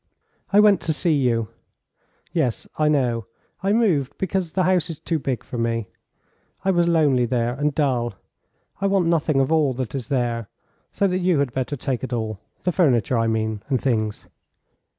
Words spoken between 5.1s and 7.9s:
big for me. I was lonely there, and